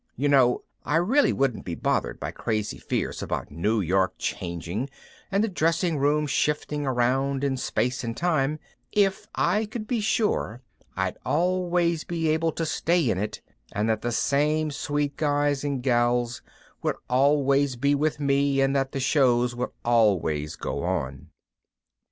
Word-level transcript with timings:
You 0.15 0.29
know, 0.29 0.63
I 0.83 0.95
really 0.95 1.31
wouldn't 1.31 1.63
be 1.63 1.75
bothered 1.75 2.19
by 2.19 2.31
crazy 2.31 2.79
fears 2.79 3.21
about 3.21 3.51
New 3.51 3.79
York 3.81 4.15
changing 4.17 4.89
and 5.31 5.43
the 5.43 5.47
dressing 5.47 5.99
room 5.99 6.25
shifting 6.25 6.87
around 6.87 7.43
in 7.43 7.55
space 7.55 8.03
and 8.03 8.17
time, 8.17 8.57
if 8.91 9.27
I 9.35 9.67
could 9.67 9.85
be 9.85 9.99
sure 10.01 10.63
I'd 10.97 11.19
always 11.23 12.03
be 12.03 12.29
able 12.29 12.51
to 12.53 12.65
stay 12.65 13.11
in 13.11 13.19
it 13.19 13.41
and 13.73 13.87
that 13.89 14.01
the 14.01 14.11
same 14.11 14.71
sweet 14.71 15.17
guys 15.17 15.63
and 15.63 15.83
gals 15.83 16.41
would 16.81 16.95
always 17.07 17.75
be 17.75 17.93
with 17.93 18.19
me 18.19 18.59
and 18.59 18.75
that 18.75 18.93
the 18.93 18.99
shows 18.99 19.55
would 19.55 19.69
always 19.85 20.55
go 20.55 20.81
on. 20.81 21.29